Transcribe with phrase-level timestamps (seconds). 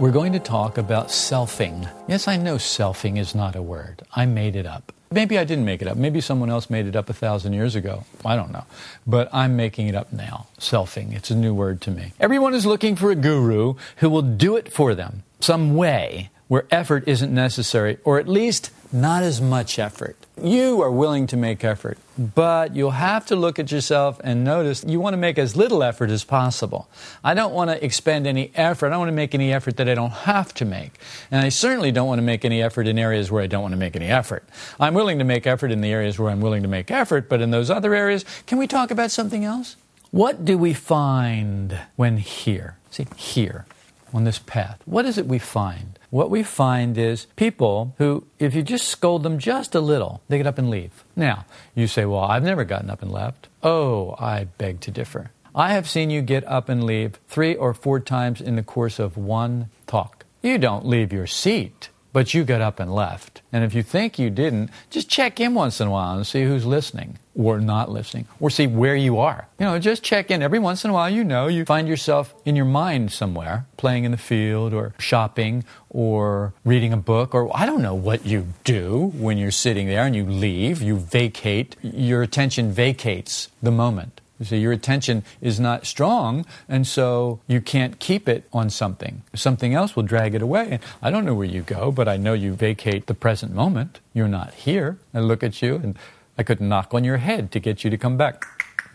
[0.00, 1.86] We're going to talk about selfing.
[2.08, 4.00] Yes, I know selfing is not a word.
[4.16, 4.94] I made it up.
[5.10, 5.98] Maybe I didn't make it up.
[5.98, 8.04] Maybe someone else made it up a thousand years ago.
[8.24, 8.64] I don't know.
[9.06, 10.46] But I'm making it up now.
[10.58, 11.14] Selfing.
[11.14, 12.14] It's a new word to me.
[12.18, 16.64] Everyone is looking for a guru who will do it for them some way where
[16.70, 20.16] effort isn't necessary, or at least not as much effort.
[20.42, 24.84] You are willing to make effort, but you'll have to look at yourself and notice
[24.86, 26.88] you want to make as little effort as possible.
[27.22, 28.86] I don't want to expend any effort.
[28.86, 30.98] I don't want to make any effort that I don't have to make.
[31.30, 33.72] And I certainly don't want to make any effort in areas where I don't want
[33.72, 34.44] to make any effort.
[34.78, 37.40] I'm willing to make effort in the areas where I'm willing to make effort, but
[37.40, 39.76] in those other areas, can we talk about something else?
[40.10, 42.76] What do we find when here?
[42.90, 43.66] See, here,
[44.12, 44.80] on this path.
[44.84, 45.99] What is it we find?
[46.10, 50.36] What we find is people who, if you just scold them just a little, they
[50.36, 51.04] get up and leave.
[51.16, 53.48] Now, you say, Well, I've never gotten up and left.
[53.62, 55.30] Oh, I beg to differ.
[55.54, 58.98] I have seen you get up and leave three or four times in the course
[58.98, 60.24] of one talk.
[60.42, 63.42] You don't leave your seat but you got up and left.
[63.52, 66.44] And if you think you didn't, just check in once in a while and see
[66.44, 69.48] who's listening or not listening or see where you are.
[69.58, 71.08] You know, just check in every once in a while.
[71.08, 75.64] You know, you find yourself in your mind somewhere, playing in the field or shopping
[75.88, 80.04] or reading a book or I don't know what you do when you're sitting there
[80.04, 84.19] and you leave, you vacate, your attention vacates the moment.
[84.42, 89.22] See, your attention is not strong, and so you can't keep it on something.
[89.34, 90.68] Something else will drag it away.
[90.70, 94.00] And I don't know where you go, but I know you vacate the present moment.
[94.14, 94.98] You're not here.
[95.12, 95.98] I look at you, and
[96.38, 98.46] I could knock on your head to get you to come back.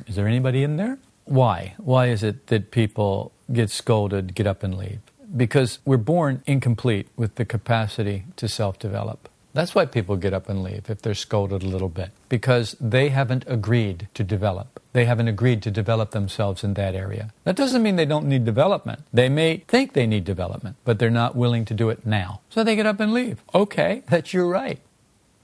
[0.08, 0.98] Is there anybody in there?
[1.26, 1.76] Why?
[1.78, 5.00] Why is it that people get scolded, get up and leave?
[5.36, 9.30] Because we're born incomplete with the capacity to self develop.
[9.56, 13.08] That's why people get up and leave if they're scolded a little bit, because they
[13.08, 14.82] haven't agreed to develop.
[14.92, 17.32] They haven't agreed to develop themselves in that area.
[17.46, 19.04] That doesn't mean they don't need development.
[19.14, 22.42] They may think they need development, but they're not willing to do it now.
[22.50, 23.42] So they get up and leave.
[23.54, 24.82] Okay, that's your right.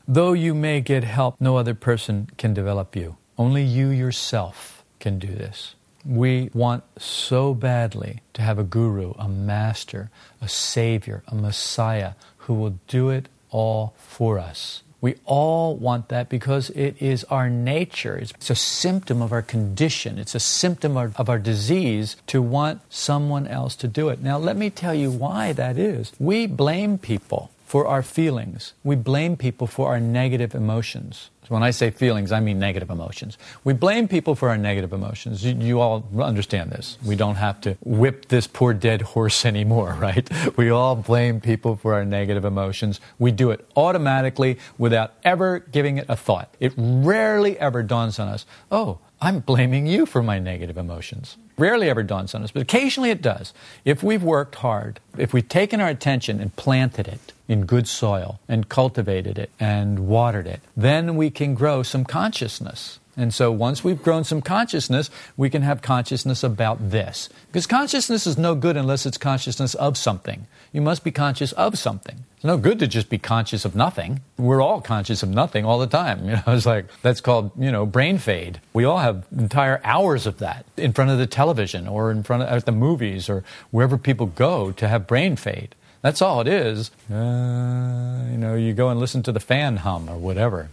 [0.06, 3.16] Though you may get help, no other person can develop you.
[3.38, 5.76] Only you yourself can do this.
[6.04, 10.12] We want so badly to have a guru, a master,
[10.42, 14.82] a savior, a messiah who will do it all for us.
[15.02, 18.16] We all want that because it is our nature.
[18.18, 20.20] It's a symptom of our condition.
[20.20, 24.22] It's a symptom of our disease to want someone else to do it.
[24.22, 26.12] Now, let me tell you why that is.
[26.20, 31.30] We blame people for our feelings, we blame people for our negative emotions.
[31.48, 33.38] When I say feelings, I mean negative emotions.
[33.64, 35.46] We blame people for our negative emotions.
[35.46, 36.98] You, you, all understand this.
[37.06, 40.30] We don't have to whip this poor dead horse anymore, right?
[40.58, 43.00] We all blame people for our negative emotions.
[43.20, 46.54] We do it automatically without ever giving it a thought.
[46.60, 51.38] It rarely ever dawns on us, oh, I'm blaming you for my negative emotions.
[51.62, 53.54] Rarely ever dawns on us, but occasionally it does.
[53.86, 58.40] If we've worked hard, if we've taken our attention and planted it in good soil
[58.50, 62.98] and cultivated it and watered it, then we can grow some consciousness.
[63.22, 67.30] And so once we've grown some consciousness, we can have consciousness about this.
[67.48, 70.48] Because consciousness is no good unless it's consciousness of something.
[70.74, 72.24] You must be conscious of something.
[72.36, 74.22] It's no good to just be conscious of nothing.
[74.38, 76.26] We're all conscious of nothing all the time.
[76.32, 78.62] You know, it's like that's called, you know, brain fade.
[78.74, 82.44] We all have entire hours of that in front of the television or in front
[82.44, 85.76] of at the movies or wherever people go to have brain fade.
[86.02, 86.90] That's all it is.
[87.12, 90.70] Uh, you know, you go and listen to the fan hum or whatever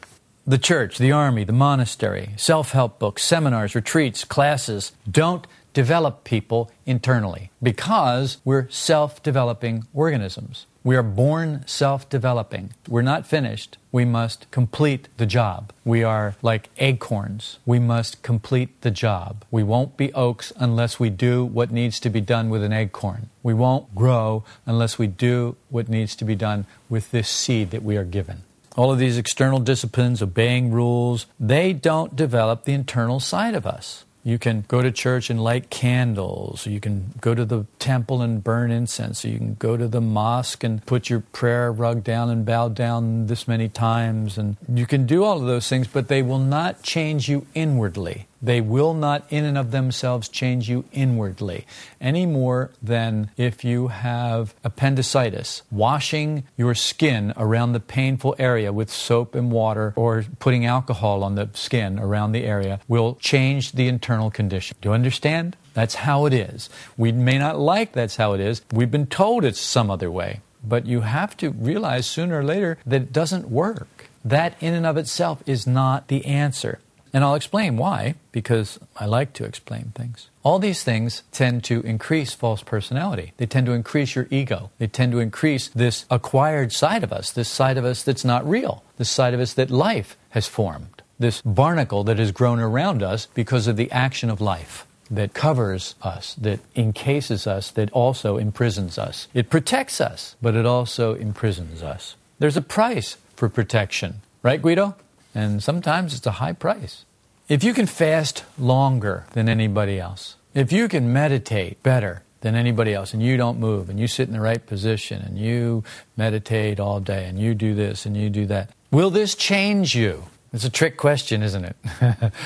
[0.48, 6.70] the church, the army, the monastery, self help books, seminars, retreats, classes don't develop people
[6.86, 10.64] internally because we're self developing organisms.
[10.82, 12.72] We are born self developing.
[12.88, 13.76] We're not finished.
[13.92, 15.70] We must complete the job.
[15.84, 17.58] We are like acorns.
[17.66, 19.44] We must complete the job.
[19.50, 23.28] We won't be oaks unless we do what needs to be done with an acorn.
[23.42, 27.82] We won't grow unless we do what needs to be done with this seed that
[27.82, 28.44] we are given
[28.78, 34.04] all of these external disciplines, obeying rules, they don't develop the internal side of us.
[34.22, 36.64] You can go to church and light candles.
[36.66, 39.24] You can go to the temple and burn incense.
[39.24, 43.26] You can go to the mosque and put your prayer rug down and bow down
[43.26, 44.38] this many times.
[44.38, 48.28] And you can do all of those things, but they will not change you inwardly.
[48.40, 51.66] They will not, in and of themselves, change you inwardly
[52.00, 55.62] any more than if you have appendicitis.
[55.70, 61.34] Washing your skin around the painful area with soap and water or putting alcohol on
[61.34, 64.76] the skin around the area will change the internal condition.
[64.80, 65.56] Do you understand?
[65.74, 66.70] That's how it is.
[66.96, 68.62] We may not like that's how it is.
[68.72, 70.40] We've been told it's some other way.
[70.64, 74.10] But you have to realize sooner or later that it doesn't work.
[74.24, 76.80] That in and of itself is not the answer.
[77.18, 80.28] And I'll explain why, because I like to explain things.
[80.44, 83.32] All these things tend to increase false personality.
[83.38, 84.70] They tend to increase your ego.
[84.78, 88.48] They tend to increase this acquired side of us, this side of us that's not
[88.48, 93.02] real, this side of us that life has formed, this barnacle that has grown around
[93.02, 98.36] us because of the action of life that covers us, that encases us, that also
[98.36, 99.26] imprisons us.
[99.34, 102.14] It protects us, but it also imprisons us.
[102.38, 104.94] There's a price for protection, right, Guido?
[105.34, 107.04] And sometimes it's a high price.
[107.48, 112.92] If you can fast longer than anybody else, if you can meditate better than anybody
[112.92, 115.82] else and you don't move and you sit in the right position and you
[116.14, 120.24] meditate all day and you do this and you do that, will this change you?
[120.52, 121.76] It's a trick question, isn't it?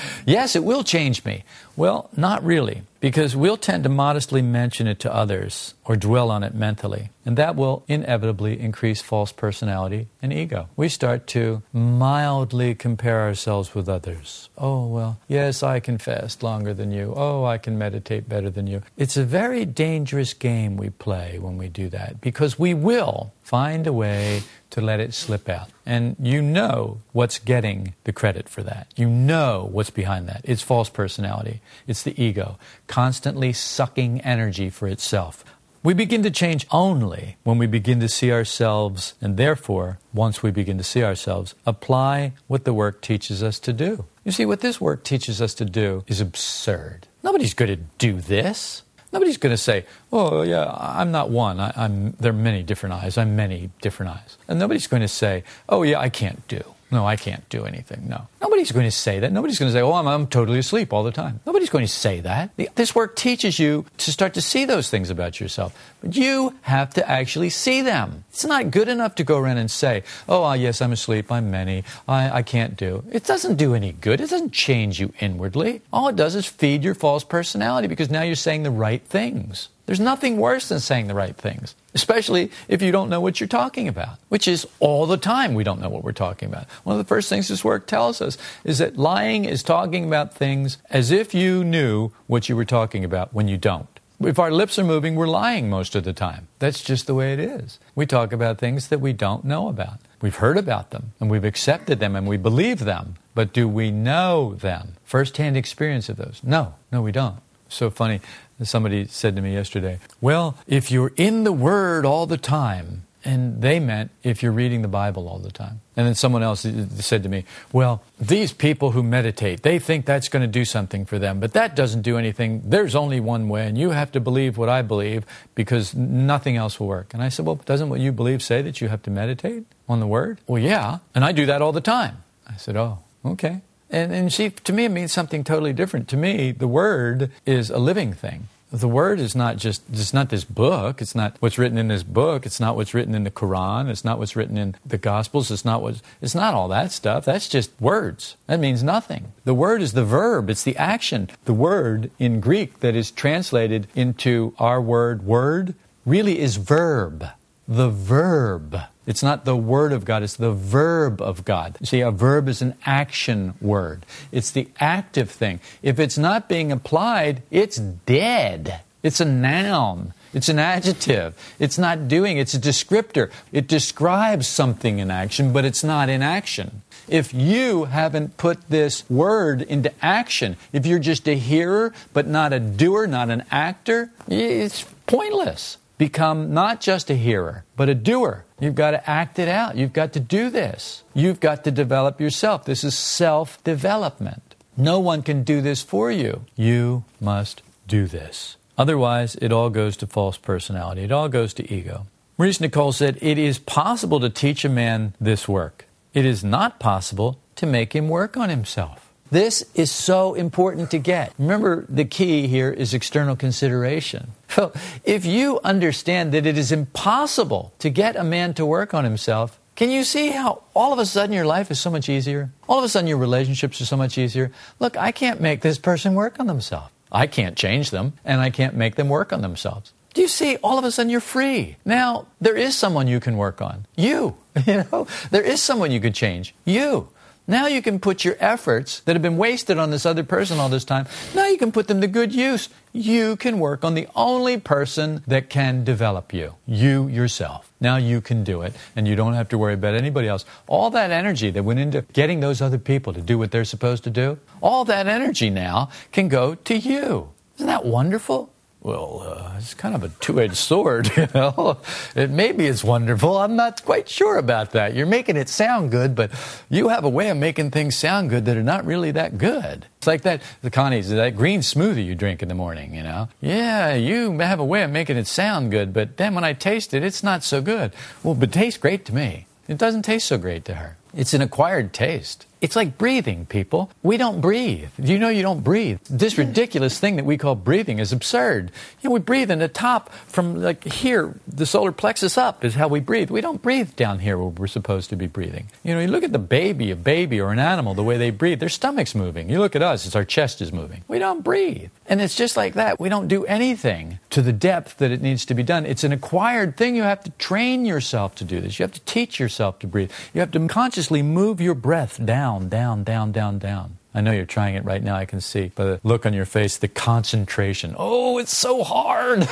[0.25, 1.43] yes, it will change me.
[1.75, 6.43] Well, not really, because we'll tend to modestly mention it to others or dwell on
[6.43, 10.67] it mentally, and that will inevitably increase false personality and ego.
[10.75, 14.49] We start to mildly compare ourselves with others.
[14.57, 17.13] Oh, well, yes, I can fast longer than you.
[17.15, 18.83] Oh, I can meditate better than you.
[18.97, 23.85] It's a very dangerous game we play when we do that, because we will find
[23.85, 24.41] a way
[24.71, 25.69] to let it slip out.
[25.85, 28.87] And you know what's getting the credit for that.
[28.95, 30.41] You know what's behind that.
[30.43, 32.57] It's false personality, it's the ego,
[32.87, 35.45] constantly sucking energy for itself.
[35.83, 40.49] We begin to change only when we begin to see ourselves, and therefore, once we
[40.49, 44.05] begin to see ourselves, apply what the work teaches us to do.
[44.23, 47.07] You see, what this work teaches us to do is absurd.
[47.21, 48.81] Nobody's going to do this.
[49.13, 51.59] Nobody's going to say, "Oh, yeah, I'm not one.
[51.59, 53.17] I, am there are many different eyes.
[53.17, 56.63] I'm many different eyes." And nobody's going to say, "Oh, yeah, I can't do."
[56.93, 58.07] No, I can't do anything.
[58.07, 58.27] No.
[58.39, 59.31] Nobody's going to say that.
[59.31, 61.39] Nobody's going to say, oh, I'm, I'm totally asleep all the time.
[61.43, 62.51] Nobody's going to say that.
[62.75, 65.75] This work teaches you to start to see those things about yourself.
[66.01, 68.25] But you have to actually see them.
[68.29, 71.31] It's not good enough to go around and say, oh, uh, yes, I'm asleep.
[71.31, 71.83] I'm many.
[72.07, 73.03] I, I can't do.
[73.11, 74.21] It doesn't do any good.
[74.21, 75.81] It doesn't change you inwardly.
[75.91, 79.69] All it does is feed your false personality because now you're saying the right things.
[79.85, 83.47] There's nothing worse than saying the right things, especially if you don't know what you're
[83.49, 86.69] talking about, which is all the time we don't know what we're talking about.
[86.83, 90.33] One of the first things this work tells us is that lying is talking about
[90.33, 93.87] things as if you knew what you were talking about when you don't.
[94.21, 96.47] If our lips are moving, we're lying most of the time.
[96.59, 97.79] That's just the way it is.
[97.93, 99.99] We talk about things that we don't know about.
[100.21, 103.91] We've heard about them and we've accepted them and we believe them, but do we
[103.91, 104.93] know them?
[105.03, 106.39] First hand experience of those?
[106.41, 107.39] No, no, we don't.
[107.67, 108.21] So funny.
[108.61, 113.61] Somebody said to me yesterday, Well, if you're in the Word all the time, and
[113.61, 115.81] they meant if you're reading the Bible all the time.
[115.95, 116.65] And then someone else
[116.99, 121.05] said to me, Well, these people who meditate, they think that's going to do something
[121.05, 122.61] for them, but that doesn't do anything.
[122.65, 125.25] There's only one way, and you have to believe what I believe
[125.55, 127.13] because nothing else will work.
[127.13, 129.99] And I said, Well, doesn't what you believe say that you have to meditate on
[129.99, 130.39] the Word?
[130.47, 132.23] Well, yeah, and I do that all the time.
[132.47, 133.61] I said, Oh, okay.
[133.93, 136.07] And, and to me, it means something totally different.
[136.09, 138.47] To me, the Word is a living thing.
[138.71, 140.99] The Word is not just, it's not this book.
[140.99, 142.47] It's not what's written in this book.
[142.47, 143.91] It's not what's written in the Quran.
[143.91, 145.51] It's not what's written in the Gospels.
[145.51, 147.23] It's not what, it's not all that stuff.
[147.23, 148.35] That's just words.
[148.47, 149.31] That means nothing.
[149.45, 150.49] The Word is the verb.
[150.49, 151.29] It's the action.
[151.45, 157.27] The word in Greek that is translated into our word, word, really is verb.
[157.67, 158.77] The verb.
[159.05, 161.77] It's not the word of God, it's the verb of God.
[161.83, 165.59] See, a verb is an action word, it's the active thing.
[165.81, 168.81] If it's not being applied, it's dead.
[169.01, 170.13] It's a noun.
[170.33, 171.35] It's an adjective.
[171.59, 173.29] It's not doing, it's a descriptor.
[173.51, 176.81] It describes something in action, but it's not in action.
[177.07, 182.53] If you haven't put this word into action, if you're just a hearer, but not
[182.53, 188.45] a doer, not an actor, it's pointless become not just a hearer, but a doer.
[188.59, 189.75] You've got to act it out.
[189.75, 191.03] You've got to do this.
[191.13, 192.65] You've got to develop yourself.
[192.65, 194.55] This is self development.
[194.75, 196.45] No one can do this for you.
[196.55, 198.57] You must do this.
[198.77, 202.07] Otherwise, it all goes to false personality, it all goes to ego.
[202.37, 205.85] Maurice Nicoll said, It is possible to teach a man this work.
[206.13, 209.12] It is not possible to make him work on himself.
[209.31, 211.33] This is so important to get.
[211.39, 214.31] Remember, the key here is external consideration.
[214.53, 214.71] So,
[215.03, 219.59] if you understand that it is impossible to get a man to work on himself,
[219.75, 222.51] Can you see how all of a sudden your life is so much easier?
[222.69, 224.51] All of a sudden your relationships are so much easier?
[224.77, 226.91] Look, I can't make this person work on themselves.
[227.11, 229.91] I can't change them, and I can't make them work on themselves.
[230.13, 230.57] Do you see?
[230.61, 231.77] All of a sudden, you're free.
[231.85, 233.87] Now, there is someone you can work on.
[233.95, 234.35] You.
[234.67, 236.53] You know, there is someone you could change.
[236.63, 237.09] You.
[237.45, 240.69] Now you can put your efforts that have been wasted on this other person all
[240.69, 242.69] this time, now you can put them to good use.
[242.93, 247.69] You can work on the only person that can develop you, you yourself.
[247.81, 250.45] Now you can do it, and you don't have to worry about anybody else.
[250.67, 254.05] All that energy that went into getting those other people to do what they're supposed
[254.05, 257.31] to do, all that energy now can go to you.
[257.55, 258.52] Isn't that wonderful?
[258.83, 261.77] Well, uh, it's kind of a two-edged sword, you know.
[262.15, 263.37] It maybe it's wonderful.
[263.37, 264.93] I'm not quite sure about that.
[264.93, 266.31] You're making it sound good, but
[266.69, 269.87] you have a way of making things sound good that are not really that good.
[269.99, 273.29] It's like that, the Connie's, that green smoothie you drink in the morning, you know.
[273.39, 276.93] Yeah, you have a way of making it sound good, but then when I taste
[276.93, 277.93] it, it's not so good.
[278.21, 279.47] Well, but it tastes great to me.
[279.69, 280.97] It doesn't taste so great to her.
[281.13, 282.45] It's an acquired taste.
[282.63, 283.91] It's like breathing, people.
[284.03, 284.87] We don't breathe.
[284.97, 285.99] You know you don't breathe?
[286.09, 288.71] This ridiculous thing that we call breathing is absurd.
[289.01, 292.73] You know, we breathe in the top from like here, the solar plexus up is
[292.73, 293.31] how we breathe.
[293.31, 295.67] We don't breathe down here where we're supposed to be breathing.
[295.83, 298.29] You know, you look at the baby, a baby or an animal, the way they
[298.29, 299.49] breathe, their stomach's moving.
[299.49, 301.03] You look at us, it's our chest is moving.
[301.09, 301.89] We don't breathe.
[302.05, 302.97] And it's just like that.
[302.97, 305.85] We don't do anything to the depth that it needs to be done.
[305.85, 306.95] It's an acquired thing.
[306.95, 308.79] You have to train yourself to do this.
[308.79, 310.11] You have to teach yourself to breathe.
[310.33, 313.97] You have to consciously move your breath down down, down, down, down, down.
[314.15, 315.71] I know you're trying it right now, I can see.
[315.73, 317.95] But the look on your face, the concentration.
[317.97, 319.47] Oh, it's so hard.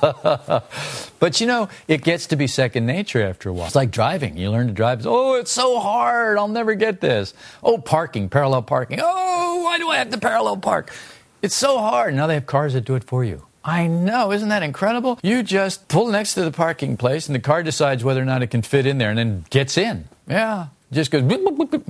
[1.18, 3.66] but you know, it gets to be second nature after a while.
[3.66, 4.36] It's like driving.
[4.36, 5.04] You learn to drive.
[5.04, 6.38] Oh, it's so hard.
[6.38, 7.34] I'll never get this.
[7.62, 9.00] Oh, parking, parallel parking.
[9.02, 10.92] Oh, why do I have to parallel park?
[11.42, 12.14] It's so hard.
[12.14, 13.46] Now they have cars that do it for you.
[13.64, 15.18] I know, isn't that incredible?
[15.22, 18.42] You just pull next to the parking place and the car decides whether or not
[18.42, 20.04] it can fit in there and then gets in.
[20.28, 21.22] Yeah, just goes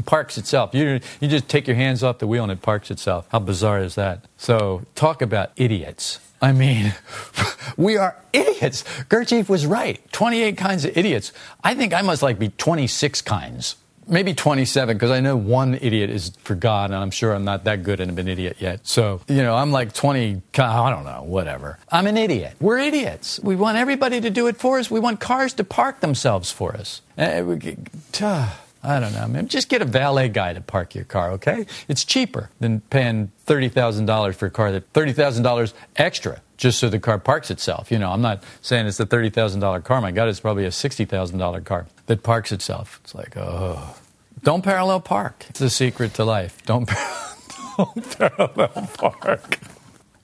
[0.06, 0.75] parks itself.
[0.75, 3.26] You you just take your hands off the wheel and it parks itself.
[3.30, 4.25] How bizarre is that?
[4.37, 6.20] So talk about idiots.
[6.42, 6.94] I mean,
[7.76, 8.82] we are idiots.
[9.08, 10.00] Gurdjieff was right.
[10.12, 11.32] 28 kinds of idiots.
[11.62, 13.76] I think I must like be 26 kinds.
[14.06, 17.64] Maybe 27, because I know one idiot is for God, and I'm sure I'm not
[17.64, 18.87] that good and of an idiot yet.
[18.87, 21.78] So, you know, I'm like 20, I don't know, whatever.
[21.90, 22.54] I'm an idiot.
[22.61, 23.40] We're idiots.
[23.42, 24.90] We want everybody to do it for us.
[24.90, 27.00] We want cars to park themselves for us.
[27.16, 29.48] Uh, I don't know, man.
[29.48, 31.66] Just get a valet guy to park your car, okay?
[31.88, 37.18] It's cheaper than paying $30,000 for a car that $30,000 extra just so the car
[37.18, 37.90] parks itself.
[37.90, 40.00] You know, I'm not saying it's a $30,000 car.
[40.00, 43.00] My God, it's probably a $60,000 car that parks itself.
[43.02, 43.96] It's like, oh.
[44.42, 45.46] Don't parallel park.
[45.48, 46.62] It's the secret to life.
[46.66, 46.86] Don't,
[47.78, 49.58] don't parallel park.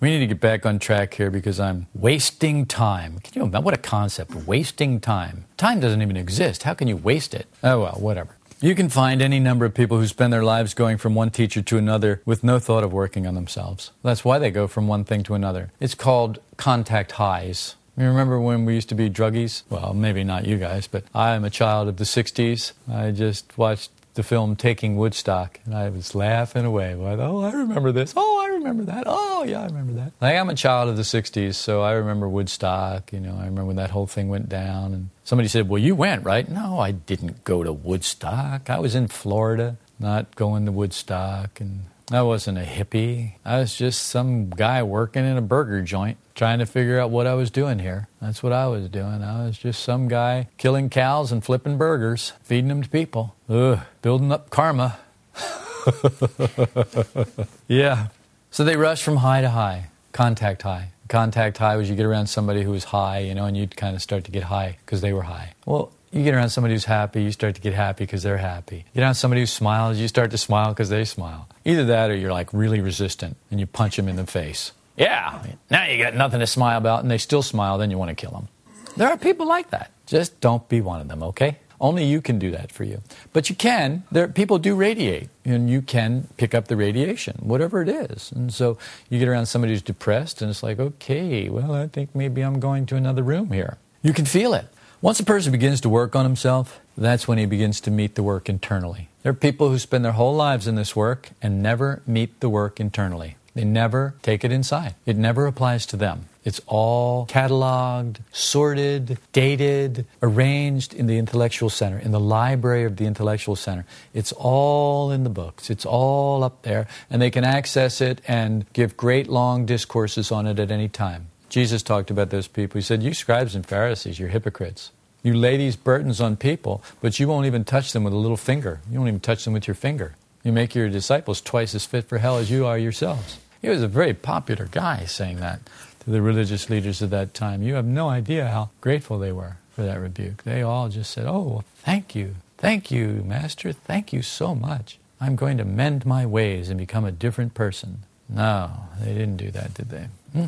[0.00, 3.19] We need to get back on track here because I'm wasting time.
[3.21, 4.35] Can you imagine what a concept?
[4.35, 5.45] Wasting time.
[5.57, 6.62] Time doesn't even exist.
[6.62, 7.47] How can you waste it?
[7.62, 8.37] Oh, well, whatever.
[8.62, 11.62] You can find any number of people who spend their lives going from one teacher
[11.62, 13.90] to another with no thought of working on themselves.
[14.02, 15.71] That's why they go from one thing to another.
[15.81, 17.76] It's called contact highs.
[17.97, 19.62] You remember when we used to be druggies?
[19.71, 22.73] Well, maybe not you guys, but I am a child of the 60s.
[22.87, 26.95] I just watched the film Taking Woodstock, and I was laughing away.
[26.95, 28.12] Like, oh, I remember this.
[28.15, 29.05] Oh, I remember that.
[29.07, 30.12] Oh, yeah, I remember that.
[30.21, 33.15] Like, I'm a child of the 60s, so I remember Woodstock.
[33.15, 34.93] You know, I remember when that whole thing went down.
[34.93, 36.47] And somebody said, well, you went, right?
[36.47, 38.69] No, I didn't go to Woodstock.
[38.69, 41.59] I was in Florida, not going to Woodstock.
[41.59, 43.35] And I wasn't a hippie.
[43.45, 47.26] I was just some guy working in a burger joint trying to figure out what
[47.26, 48.09] I was doing here.
[48.21, 49.23] That's what I was doing.
[49.23, 53.37] I was just some guy killing cows and flipping burgers, feeding them to people.
[53.49, 54.99] Ugh, building up karma.
[57.69, 58.09] yeah.
[58.50, 60.90] So they rush from high to high, contact high.
[61.09, 63.95] Contact high was you get around somebody who was high, you know, and you'd kind
[63.95, 65.55] of start to get high because they were high.
[65.64, 68.76] Well, you get around somebody who's happy, you start to get happy because they're happy.
[68.76, 71.49] You get around somebody who smiles, you start to smile because they smile.
[71.64, 74.73] Either that or you're like really resistant and you punch them in the face.
[74.97, 78.11] Yeah, now you got nothing to smile about and they still smile, then you want
[78.11, 78.49] to kill them.
[78.97, 79.93] There are people like that.
[80.07, 81.59] Just don't be one of them, okay?
[81.81, 83.00] Only you can do that for you.
[83.33, 84.05] But you can.
[84.12, 88.31] There, people do radiate, and you can pick up the radiation, whatever it is.
[88.33, 88.76] And so
[89.09, 92.61] you get around somebody who's depressed, and it's like, okay, well, I think maybe I'm
[92.61, 93.79] going to another room here.
[94.02, 94.67] You can feel it.
[95.02, 98.23] Once a person begins to work on himself, that's when he begins to meet the
[98.23, 99.09] work internally.
[99.23, 102.50] There are people who spend their whole lives in this work and never meet the
[102.50, 103.37] work internally.
[103.54, 104.97] They never take it inside.
[105.07, 106.26] It never applies to them.
[106.45, 113.07] It's all cataloged, sorted, dated, arranged in the intellectual center, in the library of the
[113.07, 113.87] intellectual center.
[114.12, 115.71] It's all in the books.
[115.71, 120.47] It's all up there, and they can access it and give great long discourses on
[120.47, 121.28] it at any time.
[121.50, 122.78] Jesus talked about those people.
[122.78, 124.92] He said, You scribes and Pharisees, you're hypocrites.
[125.23, 128.38] You lay these burdens on people, but you won't even touch them with a little
[128.38, 128.80] finger.
[128.90, 130.14] You won't even touch them with your finger.
[130.42, 133.38] You make your disciples twice as fit for hell as you are yourselves.
[133.61, 135.61] He was a very popular guy saying that
[136.00, 137.62] to the religious leaders of that time.
[137.62, 140.45] You have no idea how grateful they were for that rebuke.
[140.45, 142.37] They all just said, Oh, well, thank you.
[142.57, 143.73] Thank you, Master.
[143.73, 144.99] Thank you so much.
[145.21, 148.04] I'm going to mend my ways and become a different person.
[148.28, 150.09] No, they didn't do that, did they?
[150.33, 150.47] Hmm.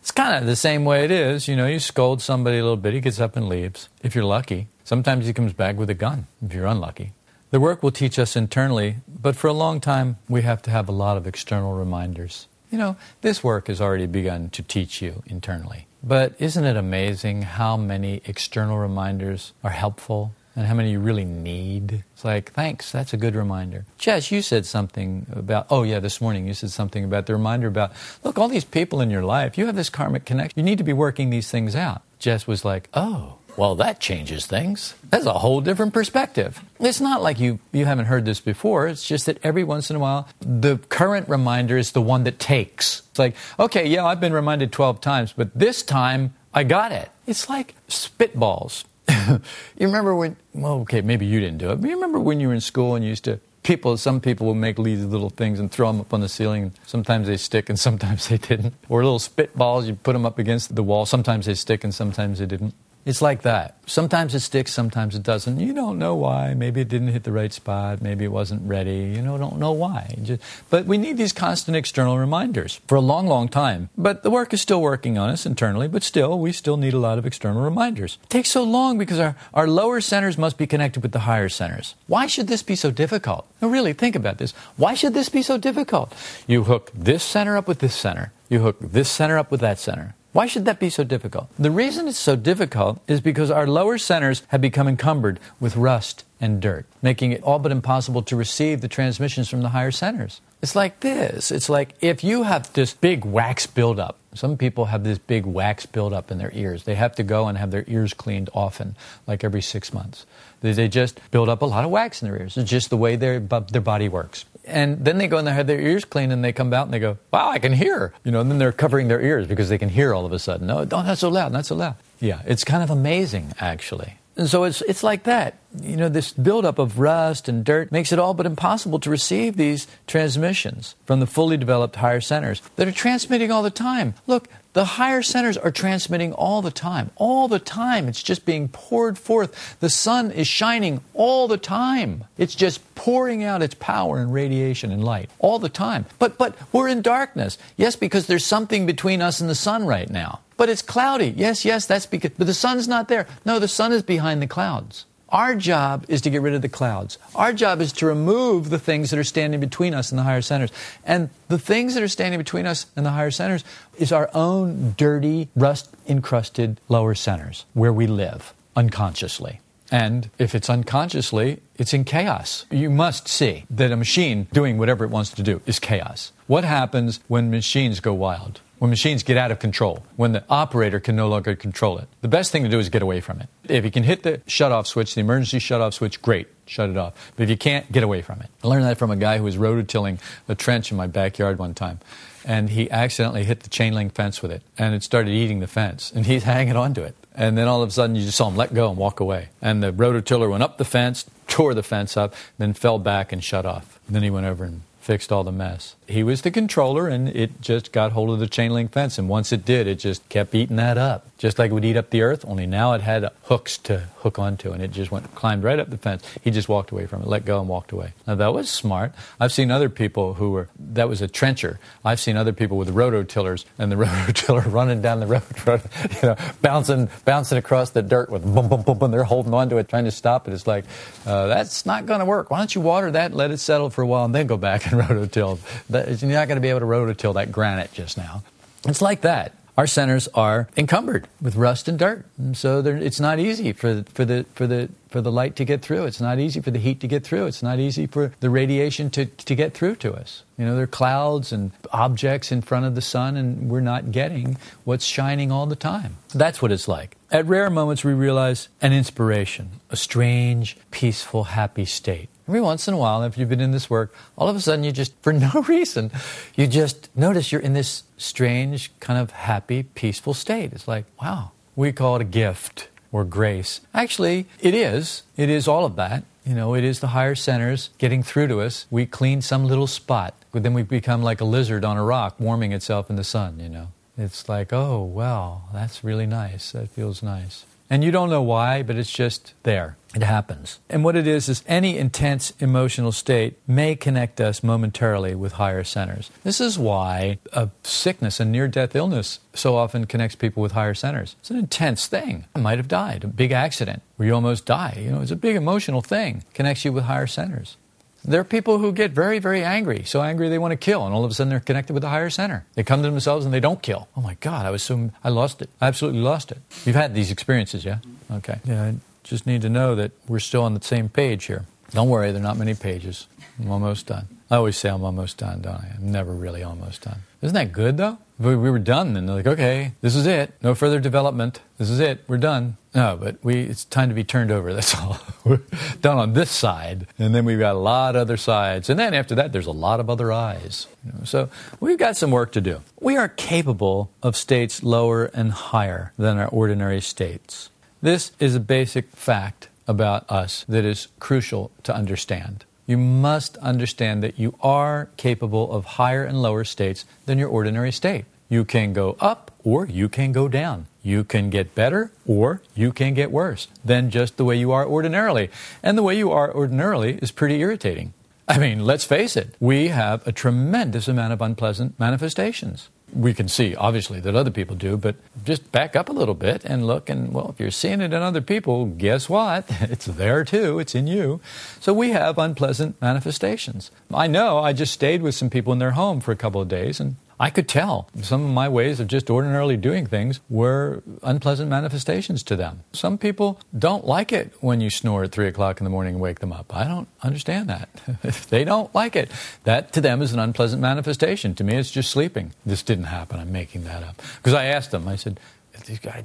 [0.00, 1.46] It's kind of the same way it is.
[1.46, 3.88] You know, you scold somebody a little bit, he gets up and leaves.
[4.02, 7.12] If you're lucky, sometimes he comes back with a gun, if you're unlucky.
[7.50, 10.88] The work will teach us internally, but for a long time, we have to have
[10.88, 12.46] a lot of external reminders.
[12.70, 15.86] You know, this work has already begun to teach you internally.
[16.02, 21.24] But isn't it amazing how many external reminders are helpful and how many you really
[21.24, 22.04] need.
[22.12, 23.84] It's like, thanks, that's a good reminder.
[23.98, 27.68] Jess, you said something about, oh yeah, this morning you said something about the reminder
[27.68, 27.92] about,
[28.24, 30.58] look, all these people in your life, you have this karmic connection.
[30.58, 32.02] You need to be working these things out.
[32.18, 34.94] Jess was like, oh, well, that changes things.
[35.10, 36.62] That's a whole different perspective.
[36.78, 38.86] It's not like you, you haven't heard this before.
[38.86, 42.38] It's just that every once in a while, the current reminder is the one that
[42.38, 43.02] takes.
[43.10, 47.10] It's like, okay, yeah, I've been reminded 12 times, but this time I got it.
[47.26, 48.84] It's like spitballs.
[49.78, 52.48] you remember when, well, okay, maybe you didn't do it, but you remember when you
[52.48, 55.60] were in school and you used to, people, some people would make these little things
[55.60, 56.72] and throw them up on the ceiling.
[56.86, 58.74] Sometimes they stick and sometimes they didn't.
[58.88, 61.06] Or little spitballs, you put them up against the wall.
[61.06, 62.74] Sometimes they stick and sometimes they didn't.
[63.06, 63.76] It's like that.
[63.86, 65.58] Sometimes it sticks, sometimes it doesn't.
[65.58, 66.54] You don't know why.
[66.54, 68.02] Maybe it didn't hit the right spot.
[68.02, 69.12] Maybe it wasn't ready.
[69.14, 70.14] You know, don't know why.
[70.22, 73.88] Just, but we need these constant external reminders for a long, long time.
[73.96, 76.98] But the work is still working on us internally, but still, we still need a
[76.98, 78.18] lot of external reminders.
[78.22, 81.48] It takes so long because our, our lower centers must be connected with the higher
[81.48, 81.94] centers.
[82.06, 83.46] Why should this be so difficult?
[83.62, 84.52] Now, really, think about this.
[84.76, 86.14] Why should this be so difficult?
[86.46, 88.32] You hook this center up with this center.
[88.50, 90.14] You hook this center up with that center.
[90.32, 91.48] Why should that be so difficult?
[91.58, 96.24] The reason it's so difficult is because our lower centers have become encumbered with rust
[96.40, 100.40] and dirt, making it all but impossible to receive the transmissions from the higher centers.
[100.62, 101.50] It's like this.
[101.50, 104.16] It's like if you have this big wax buildup.
[104.32, 106.84] Some people have this big wax buildup in their ears.
[106.84, 108.94] They have to go and have their ears cleaned often,
[109.26, 110.24] like every six months.
[110.60, 112.56] They just build up a lot of wax in their ears.
[112.56, 115.66] It's just the way their, their body works and then they go and they have
[115.66, 118.12] their ears cleaned and they come out and they go, wow, I can hear.
[118.24, 120.38] You know, and then they're covering their ears because they can hear all of a
[120.38, 120.66] sudden.
[120.66, 121.96] No, don't, so loud, not so loud.
[122.20, 124.14] Yeah, it's kind of amazing, actually.
[124.36, 125.56] And so it's, it's like that.
[125.78, 129.56] You know, this buildup of rust and dirt makes it all but impossible to receive
[129.56, 134.14] these transmissions from the fully developed higher centers that are transmitting all the time.
[134.26, 137.10] Look, the higher centers are transmitting all the time.
[137.16, 138.08] All the time.
[138.08, 139.78] It's just being poured forth.
[139.80, 142.24] The sun is shining all the time.
[142.36, 146.06] It's just pouring out its power and radiation and light all the time.
[146.18, 147.58] But but we're in darkness.
[147.76, 150.40] Yes, because there's something between us and the sun right now.
[150.56, 151.32] But it's cloudy.
[151.36, 153.26] Yes, yes, that's because but the sun's not there.
[153.44, 155.06] No, the sun is behind the clouds.
[155.32, 157.18] Our job is to get rid of the clouds.
[157.34, 160.42] Our job is to remove the things that are standing between us and the higher
[160.42, 160.72] centers.
[161.04, 163.64] And the things that are standing between us and the higher centers
[163.96, 169.60] is our own dirty, rust encrusted lower centers where we live unconsciously.
[169.92, 172.66] And if it's unconsciously, it's in chaos.
[172.70, 176.32] You must see that a machine doing whatever it wants to do is chaos.
[176.46, 178.60] What happens when machines go wild?
[178.80, 182.08] When machines get out of control, when the operator can no longer control it.
[182.22, 183.48] The best thing to do is get away from it.
[183.68, 187.32] If you can hit the shut-off switch, the emergency shut-off switch, great, shut it off.
[187.36, 188.48] But if you can't, get away from it.
[188.64, 191.74] I learned that from a guy who was rototilling a trench in my backyard one
[191.74, 192.00] time.
[192.46, 195.66] And he accidentally hit the chain link fence with it, and it started eating the
[195.66, 197.14] fence, and he's hanging onto it.
[197.34, 199.50] And then all of a sudden, you just saw him let go and walk away.
[199.60, 203.44] And the rototiller went up the fence, tore the fence up, then fell back and
[203.44, 204.00] shut off.
[204.06, 205.96] And then he went over and fixed all the mess.
[206.10, 209.16] He was the controller, and it just got hold of the chain link fence.
[209.16, 211.96] And once it did, it just kept eating that up, just like it would eat
[211.96, 212.44] up the earth.
[212.46, 215.88] Only now it had hooks to hook onto, and it just went climbed right up
[215.88, 216.24] the fence.
[216.42, 218.12] He just walked away from it, let go, and walked away.
[218.26, 219.12] Now that was smart.
[219.38, 221.78] I've seen other people who were that was a trencher.
[222.04, 225.42] I've seen other people with rototillers and the rototiller running down the road,
[226.22, 229.78] you know, bouncing bouncing across the dirt with boom boom boom, and they're holding onto
[229.78, 230.54] it, trying to stop it.
[230.54, 230.84] It's like
[231.24, 232.50] uh, that's not going to work.
[232.50, 234.90] Why don't you water that, let it settle for a while, and then go back
[234.90, 235.60] and rototill?
[236.08, 238.42] You're not going to be able to rototill that granite just now.
[238.86, 239.54] It's like that.
[239.80, 244.26] Our centers are encumbered with rust and dirt, and so it's not easy for for
[244.26, 246.04] the for the for the light to get through.
[246.04, 247.46] It's not easy for the heat to get through.
[247.46, 250.44] It's not easy for the radiation to, to get through to us.
[250.58, 254.12] You know, there are clouds and objects in front of the sun, and we're not
[254.12, 256.16] getting what's shining all the time.
[256.34, 257.16] That's what it's like.
[257.30, 262.28] At rare moments, we realize an inspiration, a strange, peaceful, happy state.
[262.50, 264.82] Every once in a while, if you've been in this work, all of a sudden
[264.82, 266.10] you just, for no reason,
[266.56, 270.72] you just notice you're in this strange, kind of happy, peaceful state.
[270.72, 272.88] It's like, wow, we call it a gift.
[273.12, 273.82] or grace.
[273.94, 275.22] Actually, it is.
[275.36, 276.24] It is all of that.
[276.44, 278.86] You know, it is the higher centers getting through to us.
[278.90, 282.34] We clean some little spot, but then we become like a lizard on a rock
[282.40, 283.92] warming itself in the sun, you know.
[284.18, 286.72] It's like, oh, wow, that's really nice.
[286.72, 287.64] That feels nice.
[287.90, 289.96] And you don't know why, but it's just there.
[290.14, 290.80] It happens.
[290.88, 295.84] And what it is, is any intense emotional state may connect us momentarily with higher
[295.84, 296.30] centers.
[296.42, 300.94] This is why a sickness, a near death illness, so often connects people with higher
[300.94, 301.36] centers.
[301.40, 302.46] It's an intense thing.
[302.56, 305.00] I might have died, a big accident where you almost die.
[305.00, 307.76] You know, it's a big emotional thing, connects you with higher centers.
[308.24, 311.14] There are people who get very, very angry, so angry they want to kill, and
[311.14, 312.66] all of a sudden they're connected with the higher center.
[312.74, 314.08] They come to themselves and they don't kill.
[314.16, 315.70] Oh my God, I was so, I lost it.
[315.80, 316.58] I absolutely lost it.
[316.84, 317.98] You've had these experiences, yeah?
[318.30, 318.60] Okay.
[318.64, 321.64] Yeah, I just need to know that we're still on the same page here.
[321.92, 323.26] Don't worry, there are not many pages.
[323.58, 324.28] I'm almost done.
[324.50, 325.92] I always say I'm almost done, don't I?
[325.96, 327.20] I'm never really almost done.
[327.42, 328.18] Isn't that good, though?
[328.38, 330.52] We were done, and they're like, okay, this is it.
[330.62, 331.60] No further development.
[331.78, 332.24] This is it.
[332.26, 332.76] We're done.
[332.94, 334.74] No, but we, it's time to be turned over.
[334.74, 335.20] That's all.
[335.44, 335.60] we're
[336.00, 338.90] done on this side, and then we've got a lot of other sides.
[338.90, 340.88] And then after that, there's a lot of other eyes.
[341.04, 342.82] You know, so we've got some work to do.
[343.00, 347.70] We are capable of states lower and higher than our ordinary states.
[348.02, 354.20] This is a basic fact about us that is crucial to understand you must understand
[354.20, 358.24] that you are capable of higher and lower states than your ordinary state.
[358.48, 360.86] You can go up or you can go down.
[361.02, 364.86] You can get better or you can get worse than just the way you are
[364.86, 365.50] ordinarily.
[365.82, 368.12] And the way you are ordinarily is pretty irritating.
[368.46, 373.48] I mean, let's face it, we have a tremendous amount of unpleasant manifestations we can
[373.48, 377.08] see, obviously, that other people do, but just back up a little bit and look.
[377.08, 379.68] And, well, if you're seeing it in other people, guess what?
[379.90, 381.40] It's there too, it's in you.
[381.80, 383.90] So we have unpleasant manifestations.
[384.14, 386.68] I know I just stayed with some people in their home for a couple of
[386.68, 391.02] days, and I could tell some of my ways of just ordinarily doing things were
[391.22, 392.84] unpleasant manifestations to them.
[392.92, 396.22] Some people don't like it when you snore at 3 o'clock in the morning and
[396.22, 396.76] wake them up.
[396.76, 397.88] I don't understand that.
[398.50, 399.30] they don't like it.
[399.64, 401.54] That to them is an unpleasant manifestation.
[401.54, 402.52] To me, it's just sleeping.
[402.66, 403.40] This didn't happen.
[403.40, 404.20] I'm making that up.
[404.36, 405.40] Because I asked them, I said,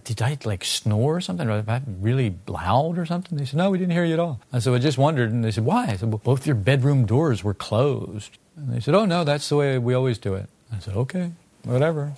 [0.04, 1.47] did I like snore or something?
[1.49, 3.38] Or I really loud or something?
[3.38, 4.41] They said, no, we didn't hear you at all.
[4.51, 5.32] I said, I just wondered.
[5.32, 5.86] And they said, why?
[5.86, 8.38] I said, well, both your bedroom doors were closed.
[8.58, 10.49] And they said, oh, no, that's the way we always do it.
[10.75, 11.31] I said, okay,
[11.63, 12.13] whatever.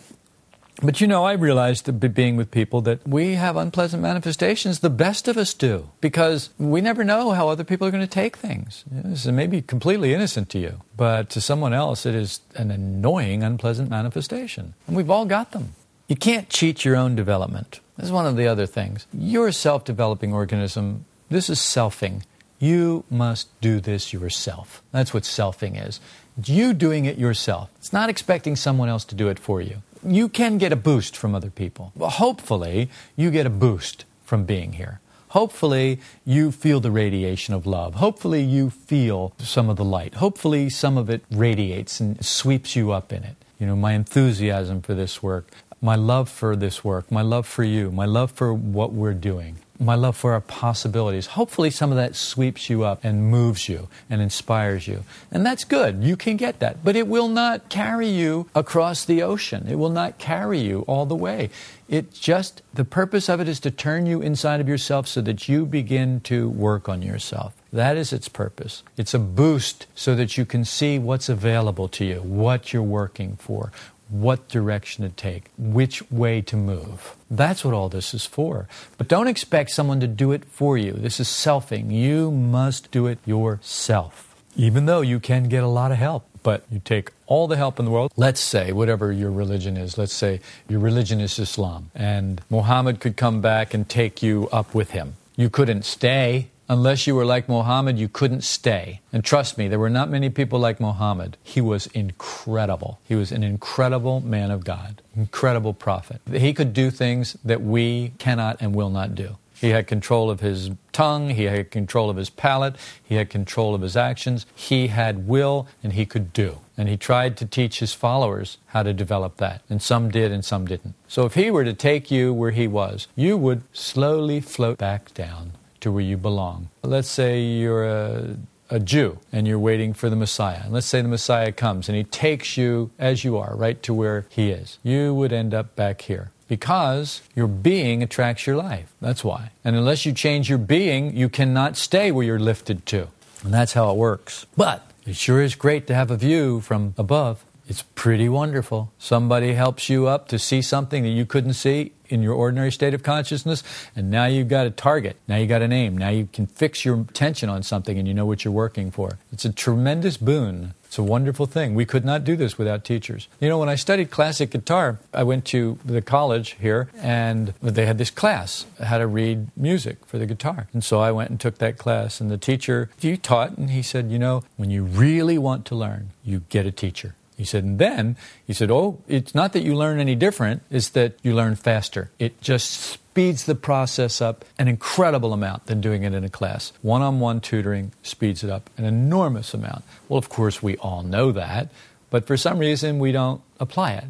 [0.82, 4.80] But you know, I realized being with people that we have unpleasant manifestations.
[4.80, 8.08] The best of us do because we never know how other people are going to
[8.08, 8.84] take things.
[8.92, 13.42] This may be completely innocent to you, but to someone else, it is an annoying,
[13.42, 14.76] unpleasant manifestation.
[14.86, 15.74] And we've all got them.
[16.08, 17.80] You can't cheat your own development.
[17.98, 19.08] This is one of the other things.
[19.12, 21.06] You're a self developing organism.
[21.30, 22.22] This is selfing.
[22.60, 24.84] You must do this yourself.
[24.92, 26.00] That's what selfing is.
[26.44, 27.72] You doing it yourself.
[27.78, 29.82] It's not expecting someone else to do it for you.
[30.06, 31.92] You can get a boost from other people.
[32.00, 35.00] Hopefully, you get a boost from being here.
[35.30, 37.96] Hopefully, you feel the radiation of love.
[37.96, 40.16] Hopefully, you feel some of the light.
[40.16, 43.36] Hopefully, some of it radiates and sweeps you up in it.
[43.60, 45.50] You know, my enthusiasm for this work,
[45.82, 49.58] my love for this work, my love for you, my love for what we're doing
[49.80, 51.28] my love for our possibilities.
[51.28, 55.04] Hopefully, some of that sweeps you up and moves you and inspires you.
[55.32, 56.04] And that's good.
[56.04, 56.84] You can get that.
[56.84, 61.06] But it will not carry you across the ocean, it will not carry you all
[61.06, 61.50] the way.
[61.90, 65.48] It just, the purpose of it is to turn you inside of yourself so that
[65.48, 67.54] you begin to work on yourself.
[67.72, 68.84] That is its purpose.
[68.98, 73.38] It's a boost so that you can see what's available to you, what you're working
[73.38, 73.72] for,
[74.10, 77.16] what direction to take, which way to move.
[77.30, 78.68] That's what all this is for.
[78.98, 80.94] But don't expect someone to do it for you.
[80.94, 81.92] This is selfing.
[81.92, 84.36] You must do it yourself.
[84.56, 87.78] Even though you can get a lot of help, but you take all the help
[87.78, 88.12] in the world.
[88.16, 93.18] Let's say, whatever your religion is, let's say your religion is Islam, and Muhammad could
[93.18, 95.16] come back and take you up with him.
[95.36, 99.00] You couldn't stay Unless you were like Muhammad, you couldn't stay.
[99.14, 101.38] And trust me, there were not many people like Muhammad.
[101.42, 103.00] He was incredible.
[103.06, 106.20] He was an incredible man of God, incredible prophet.
[106.30, 109.38] He could do things that we cannot and will not do.
[109.62, 113.74] He had control of his tongue, he had control of his palate, he had control
[113.74, 116.60] of his actions, he had will, and he could do.
[116.78, 119.64] And he tried to teach his followers how to develop that.
[119.68, 120.94] And some did and some didn't.
[121.08, 125.12] So if he were to take you where he was, you would slowly float back
[125.16, 125.54] down
[125.88, 126.70] to where you belong.
[126.84, 128.36] Let's say you're a,
[128.70, 130.62] a Jew and you're waiting for the Messiah.
[130.66, 133.94] And let's say the Messiah comes and he takes you as you are, right to
[133.94, 134.80] where he is.
[134.84, 138.94] You would end up back here because your being attracts your life.
[139.02, 139.52] That's why.
[139.64, 143.08] And unless you change your being, you cannot stay where you're lifted to.
[143.44, 144.46] And that's how it works.
[144.58, 147.46] But it sure is great to have a view from above.
[147.68, 148.94] It's pretty wonderful.
[148.98, 152.94] Somebody helps you up to see something that you couldn't see in your ordinary state
[152.94, 153.62] of consciousness,
[153.94, 155.18] and now you've got a target.
[155.28, 155.98] Now you've got an aim.
[155.98, 159.18] Now you can fix your attention on something and you know what you're working for.
[159.34, 160.76] It's a tremendous boon.
[160.86, 161.76] It's a wonderful thing.
[161.76, 163.28] We could not do this without teachers.
[163.42, 167.86] You know, when I studied classic guitar, I went to the college here and they
[167.86, 170.70] had this class, how to read music for the guitar.
[170.72, 173.82] And so I went and took that class, and the teacher, he taught, and he
[173.82, 177.16] said, You know, when you really want to learn, you get a teacher.
[177.38, 180.90] He said, and then he said, oh, it's not that you learn any different, it's
[180.90, 182.10] that you learn faster.
[182.18, 186.74] It just speeds the process up an incredible amount than doing it in a class.
[186.82, 189.84] One on one tutoring speeds it up an enormous amount.
[190.10, 191.70] Well, of course, we all know that,
[192.10, 194.06] but for some reason we don't apply it.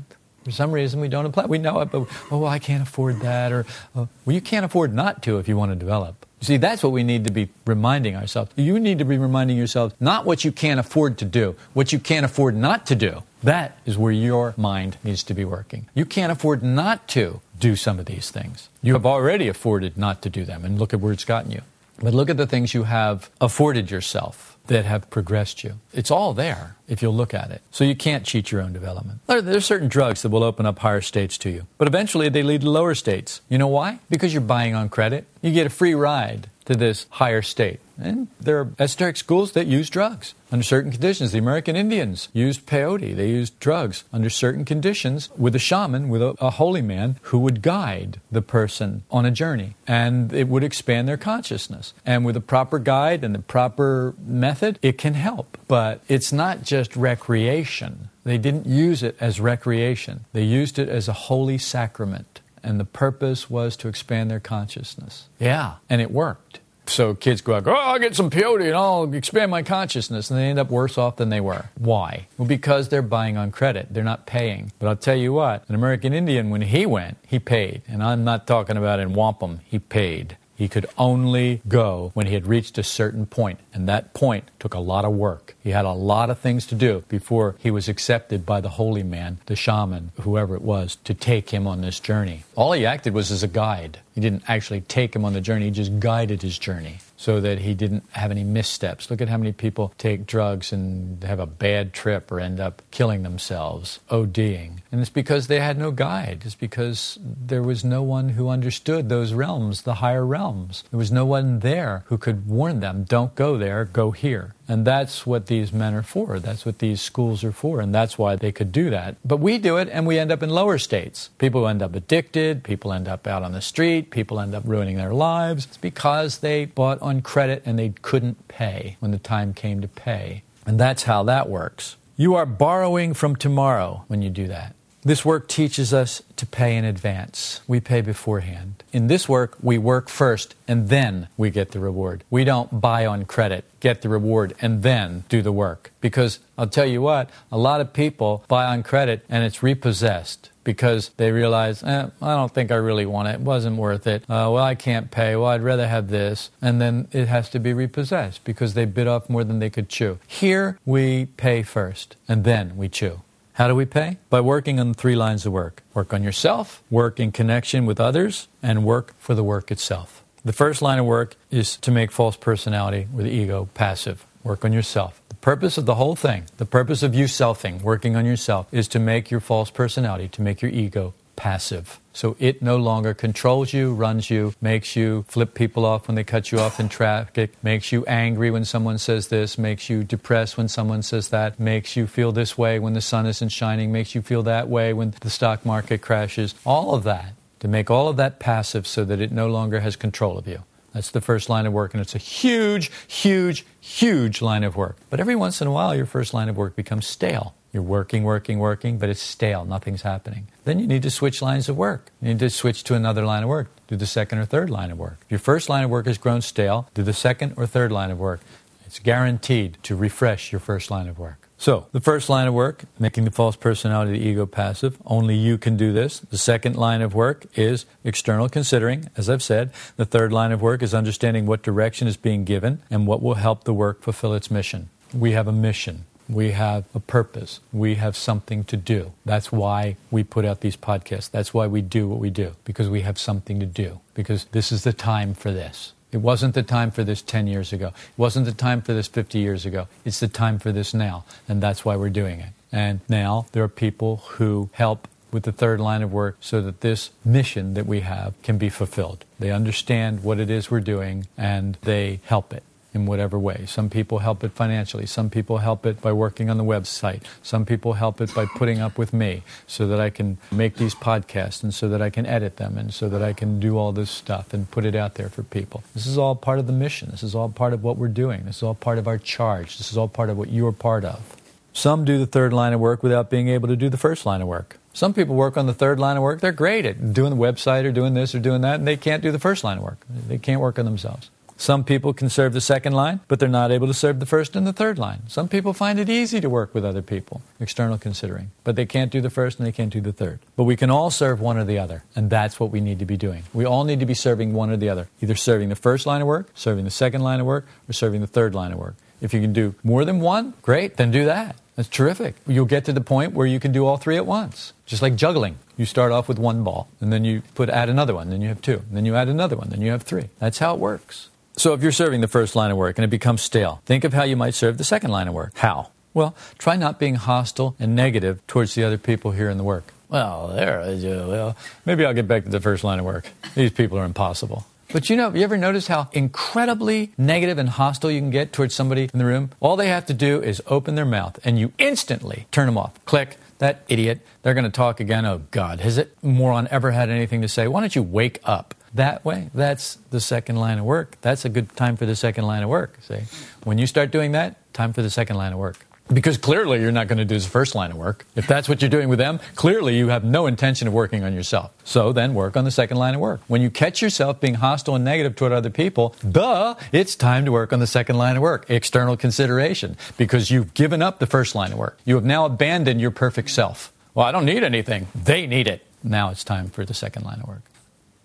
[0.45, 1.43] For some reason, we don't apply.
[1.43, 1.49] it.
[1.49, 4.93] We know it, but oh, I can't afford that, or oh, well, you can't afford
[4.93, 6.25] not to if you want to develop.
[6.41, 8.51] See, that's what we need to be reminding ourselves.
[8.55, 11.99] You need to be reminding yourself not what you can't afford to do, what you
[11.99, 13.23] can't afford not to do.
[13.43, 15.87] That is where your mind needs to be working.
[15.95, 18.69] You can't afford not to do some of these things.
[18.81, 21.61] You have already afforded not to do them, and look at where it's gotten you.
[21.99, 25.79] But look at the things you have afforded yourself that have progressed you.
[25.93, 27.61] It's all there if you'll look at it.
[27.71, 29.19] So you can't cheat your own development.
[29.27, 32.43] There, are certain drugs that will open up higher states to you, but eventually they
[32.43, 33.41] lead to lower states.
[33.49, 33.99] You know why?
[34.09, 35.25] Because you're buying on credit.
[35.41, 37.79] You get a free ride to this higher state.
[37.99, 41.31] And there are esoteric schools that use drugs under certain conditions.
[41.31, 43.15] The American Indians used peyote.
[43.15, 47.39] They used drugs under certain conditions with a shaman, with a, a, holy man who
[47.39, 49.75] would guide the person on a journey.
[49.87, 51.93] And it would expand their consciousness.
[52.05, 55.57] And with a proper guide and the proper method, it can help.
[55.67, 58.09] But it's not just recreation.
[58.23, 62.85] They didn't use it as recreation, they used it as a holy sacrament and the
[62.85, 65.29] purpose was to expand their consciousness.
[65.39, 66.59] Yeah, and it worked.
[66.89, 70.29] So kids go out, oh, I'll get some peyote and I'll expand my consciousness.
[70.29, 71.69] And they end up worse off than they were.
[71.77, 72.27] Why?
[72.37, 73.87] Well, because they're buying on credit.
[73.91, 74.71] They're not paying.
[74.79, 77.81] But I'll tell you what, an American Indian, when he went, he paid.
[77.87, 80.37] And I'm not talking about in wampum, he paid.
[80.57, 84.73] He could only go when he had reached a certain point, and that point took
[84.73, 85.55] a lot of work.
[85.63, 89.03] He had a lot of things to do before he was accepted by the holy
[89.03, 92.43] man, the shaman, whoever it was, to take him on this journey.
[92.55, 93.99] All he acted was as a guide.
[94.15, 97.59] He didn't actually take him on the journey, he just guided his journey so that
[97.59, 99.09] he didn't have any missteps.
[99.09, 102.83] Look at how many people take drugs and have a bad trip or end up
[102.91, 104.77] killing themselves, ODing.
[104.91, 106.43] And it's because they had no guide.
[106.45, 110.83] It's because there was no one who understood those realms, the higher realms.
[110.91, 114.53] There was no one there who could warn them, don't go there, go here.
[114.67, 116.39] And that's what these men are for.
[116.39, 117.79] That's what these schools are for.
[117.79, 119.15] And that's why they could do that.
[119.23, 121.29] But we do it and we end up in lower states.
[121.37, 122.63] People end up addicted.
[122.63, 124.11] People end up out on the street.
[124.11, 125.65] People end up ruining their lives.
[125.65, 129.87] It's because they bought on credit and they couldn't pay when the time came to
[129.87, 130.43] pay.
[130.65, 131.95] And that's how that works.
[132.17, 134.75] You are borrowing from tomorrow when you do that.
[135.07, 137.61] This work teaches us to pay in advance.
[137.65, 138.83] We pay beforehand.
[138.91, 142.25] In this work, we work first and then we get the reward.
[142.29, 145.93] We don't buy on credit, get the reward, and then do the work.
[146.01, 150.49] Because I'll tell you what, a lot of people buy on credit and it's repossessed
[150.65, 153.35] because they realize, eh, I don't think I really want it.
[153.35, 154.23] It wasn't worth it.
[154.23, 155.37] Uh, well, I can't pay.
[155.37, 156.49] Well, I'd rather have this.
[156.61, 159.87] And then it has to be repossessed because they bit off more than they could
[159.87, 160.19] chew.
[160.27, 163.21] Here, we pay first and then we chew.
[163.57, 164.17] How do we pay?
[164.29, 168.47] By working on three lines of work work on yourself, work in connection with others,
[168.61, 170.23] and work for the work itself.
[170.45, 174.27] The first line of work is to make false personality or the ego passive.
[174.43, 175.19] Work on yourself.
[175.29, 178.87] The purpose of the whole thing, the purpose of you selfing, working on yourself, is
[178.89, 182.01] to make your false personality, to make your ego passive.
[182.11, 186.25] So it no longer controls you, runs you, makes you flip people off when they
[186.25, 190.57] cut you off in traffic, makes you angry when someone says this, makes you depressed
[190.57, 194.15] when someone says that, makes you feel this way when the sun isn't shining, makes
[194.15, 196.55] you feel that way when the stock market crashes.
[196.65, 197.33] All of that.
[197.59, 200.63] To make all of that passive so that it no longer has control of you.
[200.93, 204.97] That's the first line of work, and it's a huge, huge, huge line of work.
[205.11, 207.53] But every once in a while, your first line of work becomes stale.
[207.77, 209.63] You're working, working, working, but it's stale.
[209.63, 210.47] Nothing's happening.
[210.65, 212.09] Then you need to switch lines of work.
[212.23, 213.69] You need to switch to another line of work.
[213.87, 215.19] Do the second or third line of work.
[215.25, 218.09] If your first line of work has grown stale, do the second or third line
[218.09, 218.39] of work.
[218.87, 221.47] It's guaranteed to refresh your first line of work.
[221.59, 224.97] So, the first line of work, making the false personality, the ego passive.
[225.05, 226.19] Only you can do this.
[226.19, 229.71] The second line of work is external considering, as I've said.
[229.97, 233.35] The third line of work is understanding what direction is being given and what will
[233.35, 234.89] help the work fulfill its mission.
[235.13, 236.05] We have a mission.
[236.29, 237.59] We have a purpose.
[237.71, 239.13] We have something to do.
[239.25, 241.29] That's why we put out these podcasts.
[241.31, 244.71] That's why we do what we do, because we have something to do, because this
[244.71, 245.93] is the time for this.
[246.11, 247.87] It wasn't the time for this 10 years ago.
[247.87, 249.87] It wasn't the time for this 50 years ago.
[250.05, 251.25] It's the time for this now.
[251.49, 252.51] And that's why we're doing it.
[252.71, 256.79] And now there are people who help with the third line of work so that
[256.81, 259.25] this mission that we have can be fulfilled.
[259.39, 262.63] They understand what it is we're doing and they help it
[262.97, 263.65] in whatever way.
[263.67, 265.05] Some people help it financially.
[265.05, 267.21] Some people help it by working on the website.
[267.41, 270.95] Some people help it by putting up with me so that I can make these
[270.95, 273.91] podcasts and so that I can edit them and so that I can do all
[273.91, 275.83] this stuff and put it out there for people.
[275.93, 277.09] This is all part of the mission.
[277.11, 278.45] This is all part of what we're doing.
[278.45, 279.77] This is all part of our charge.
[279.77, 281.35] This is all part of what you're part of.
[281.73, 284.41] Some do the third line of work without being able to do the first line
[284.41, 284.79] of work.
[284.93, 286.41] Some people work on the third line of work.
[286.41, 289.21] They're great at doing the website or doing this or doing that, and they can't
[289.21, 289.99] do the first line of work.
[290.09, 291.29] They can't work on themselves.
[291.59, 294.55] Some people can serve the second line, but they're not able to serve the first
[294.55, 295.23] and the third line.
[295.27, 299.11] Some people find it easy to work with other people, external considering, but they can't
[299.11, 300.39] do the first and they can't do the third.
[300.55, 303.05] But we can all serve one or the other, and that's what we need to
[303.05, 303.43] be doing.
[303.53, 306.21] We all need to be serving one or the other, either serving the first line
[306.21, 308.95] of work, serving the second line of work, or serving the third line of work.
[309.19, 311.55] If you can do more than one, great, then do that.
[311.75, 312.35] That's terrific.
[312.45, 315.15] You'll get to the point where you can do all three at once, just like
[315.15, 315.57] juggling.
[315.75, 318.47] You start off with one ball, and then you put add another one, then you
[318.49, 320.29] have two, then you add another one, then you have three.
[320.39, 321.29] That's how it works.
[321.57, 324.13] So if you're serving the first line of work and it becomes stale, think of
[324.13, 325.57] how you might serve the second line of work.
[325.57, 325.89] How?
[326.13, 329.91] Well, try not being hostile and negative towards the other people here in the work.
[330.07, 330.79] Well, there,
[331.27, 333.31] well, maybe I'll get back to the first line of work.
[333.55, 334.67] These people are impossible.
[334.93, 338.75] But you know, you ever notice how incredibly negative and hostile you can get towards
[338.75, 339.49] somebody in the room?
[339.59, 343.03] All they have to do is open their mouth and you instantly turn them off.
[343.05, 343.37] Click.
[343.57, 344.21] That idiot.
[344.43, 345.25] They're going to talk again.
[345.25, 345.79] Oh, God.
[345.79, 347.67] Has it moron ever had anything to say?
[347.67, 348.75] Why don't you wake up?
[348.93, 351.17] That way, that's the second line of work.
[351.21, 352.97] That's a good time for the second line of work.
[353.01, 353.19] See,
[353.63, 355.85] when you start doing that, time for the second line of work.
[356.11, 358.25] Because clearly you're not going to do the first line of work.
[358.35, 361.33] If that's what you're doing with them, clearly you have no intention of working on
[361.33, 361.73] yourself.
[361.83, 363.41] So then work on the second line of work.
[363.47, 367.51] When you catch yourself being hostile and negative toward other people, duh, it's time to
[367.51, 371.55] work on the second line of work, external consideration, because you've given up the first
[371.55, 371.99] line of work.
[372.05, 373.91] You have now abandoned your perfect self.
[374.13, 375.07] Well, I don't need anything.
[375.13, 375.85] They need it.
[376.03, 377.63] Now it's time for the second line of work.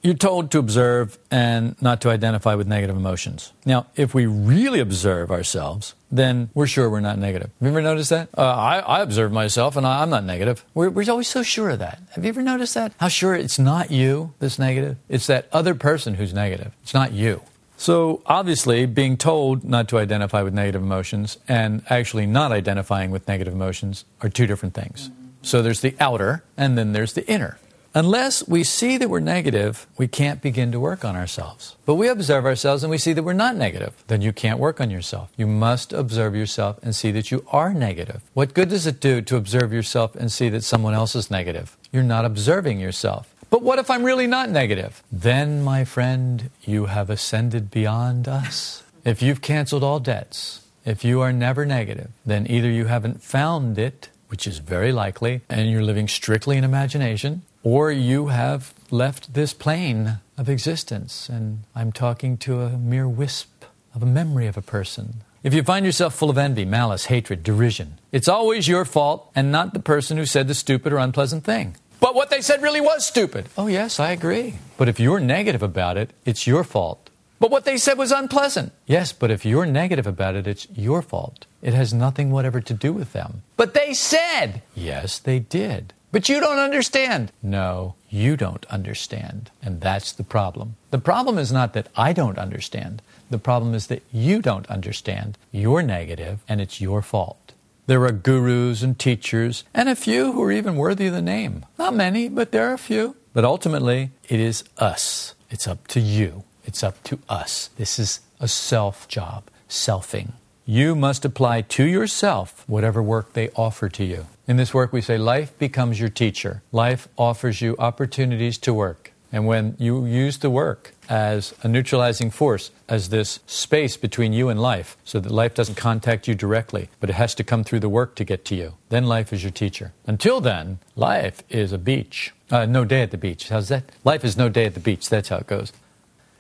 [0.02, 3.52] You're told to observe and not to identify with negative emotions.
[3.64, 7.50] Now, if we really observe ourselves, then we're sure we're not negative.
[7.60, 8.28] Have you ever noticed that?
[8.36, 10.64] Uh, I, I, observe myself and I, am not negative.
[10.74, 12.02] We're, we're always so sure of that.
[12.16, 12.92] Have you ever noticed that?
[12.98, 14.96] How sure it's not you that's negative?
[15.08, 16.72] It's that other person who's negative.
[16.82, 17.42] It's not you.
[17.76, 23.26] So, obviously, being told not to identify with negative emotions and actually not identifying with
[23.28, 25.10] negative emotions are two different things.
[25.42, 27.58] So, there's the outer and then there's the inner.
[27.94, 31.76] Unless we see that we're negative, we can't begin to work on ourselves.
[31.84, 34.80] But we observe ourselves and we see that we're not negative, then you can't work
[34.80, 35.30] on yourself.
[35.36, 38.22] You must observe yourself and see that you are negative.
[38.32, 41.76] What good does it do to observe yourself and see that someone else is negative?
[41.92, 43.34] You're not observing yourself.
[43.50, 45.02] But what if I'm really not negative?
[45.12, 48.82] Then, my friend, you have ascended beyond us.
[49.04, 53.78] If you've canceled all debts, if you are never negative, then either you haven't found
[53.78, 59.34] it, which is very likely, and you're living strictly in imagination, or you have left
[59.34, 64.56] this plane of existence, and I'm talking to a mere wisp of a memory of
[64.56, 65.22] a person.
[65.42, 69.50] If you find yourself full of envy, malice, hatred, derision, it's always your fault and
[69.50, 71.76] not the person who said the stupid or unpleasant thing.
[72.00, 73.48] But what they said really was stupid.
[73.56, 74.54] Oh, yes, I agree.
[74.76, 77.10] But if you're negative about it, it's your fault.
[77.38, 78.72] But what they said was unpleasant.
[78.86, 81.46] Yes, but if you're negative about it, it's your fault.
[81.60, 83.42] It has nothing whatever to do with them.
[83.56, 84.62] But they said.
[84.76, 85.92] Yes, they did.
[86.12, 87.32] But you don't understand.
[87.42, 89.50] No, you don't understand.
[89.62, 90.76] And that's the problem.
[90.90, 93.00] The problem is not that I don't understand.
[93.30, 95.38] The problem is that you don't understand.
[95.50, 97.54] You're negative, and it's your fault.
[97.86, 101.64] There are gurus and teachers, and a few who are even worthy of the name.
[101.78, 103.16] Not many, but there are a few.
[103.32, 105.34] But ultimately, it is us.
[105.50, 106.44] It's up to you.
[106.64, 107.70] It's up to us.
[107.78, 110.32] This is a self job, selfing.
[110.66, 114.26] You must apply to yourself whatever work they offer to you.
[114.48, 116.62] In this work, we say life becomes your teacher.
[116.72, 119.12] Life offers you opportunities to work.
[119.30, 124.48] And when you use the work as a neutralizing force, as this space between you
[124.48, 127.80] and life, so that life doesn't contact you directly, but it has to come through
[127.80, 129.92] the work to get to you, then life is your teacher.
[130.06, 132.32] Until then, life is a beach.
[132.50, 133.48] Uh, no day at the beach.
[133.48, 133.84] How's that?
[134.04, 135.08] Life is no day at the beach.
[135.08, 135.72] That's how it goes.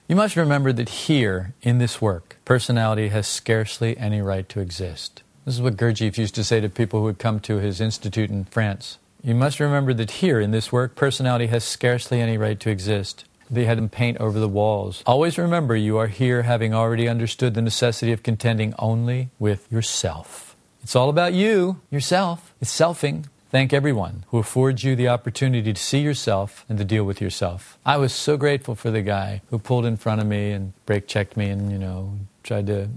[0.08, 5.22] You must remember that here, in this work, personality has scarcely any right to exist.
[5.44, 8.30] This is what Gurdjieff used to say to people who would come to his institute
[8.30, 8.98] in France.
[9.24, 13.24] You must remember that here, in this work, personality has scarcely any right to exist.
[13.50, 15.02] They had him paint over the walls.
[15.04, 20.54] Always remember you are here having already understood the necessity of contending only with yourself.
[20.82, 22.54] It's all about you, yourself.
[22.60, 23.26] It's selfing.
[23.50, 27.78] thank everyone who affords you the opportunity to see yourself and to deal with yourself.
[27.84, 31.06] I was so grateful for the guy who pulled in front of me and brake
[31.06, 32.88] checked me and, you know, tried to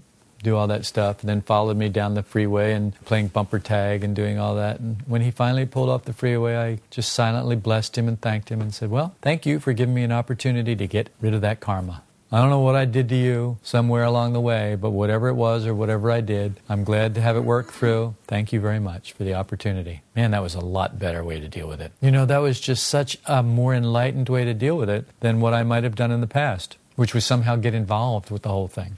[0.46, 4.04] do all that stuff, and then followed me down the freeway and playing bumper tag
[4.04, 4.80] and doing all that.
[4.80, 8.50] And when he finally pulled off the freeway, I just silently blessed him and thanked
[8.50, 11.42] him and said, Well, thank you for giving me an opportunity to get rid of
[11.42, 12.04] that karma.
[12.32, 15.36] I don't know what I did to you somewhere along the way, but whatever it
[15.36, 18.16] was or whatever I did, I'm glad to have it work through.
[18.28, 20.02] Thank you very much for the opportunity.
[20.16, 21.92] Man, that was a lot better way to deal with it.
[22.02, 25.40] You know, that was just such a more enlightened way to deal with it than
[25.40, 28.50] what I might have done in the past, which was somehow get involved with the
[28.50, 28.98] whole thing.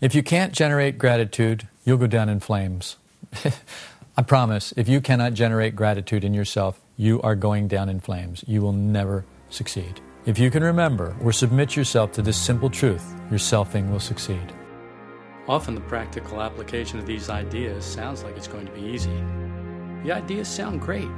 [0.00, 2.96] If you can't generate gratitude, you'll go down in flames.
[4.16, 8.44] I promise, if you cannot generate gratitude in yourself, you are going down in flames.
[8.46, 10.00] You will never succeed.
[10.24, 14.52] If you can remember or submit yourself to this simple truth, your selfing will succeed.
[15.48, 19.20] Often the practical application of these ideas sounds like it's going to be easy.
[20.04, 21.10] The ideas sound great.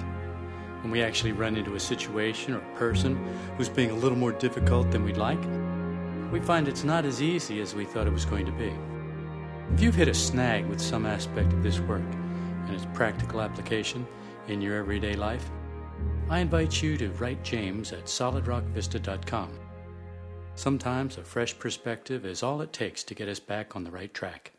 [0.81, 3.16] When we actually run into a situation or person
[3.59, 5.43] who's being a little more difficult than we'd like,
[6.31, 8.72] we find it's not as easy as we thought it was going to be.
[9.74, 12.03] If you've hit a snag with some aspect of this work
[12.66, 14.07] and its practical application
[14.49, 15.51] in your everyday life,
[16.28, 19.59] I invite you to write James at solidrockvista.com.
[20.55, 24.12] Sometimes a fresh perspective is all it takes to get us back on the right
[24.12, 24.53] track.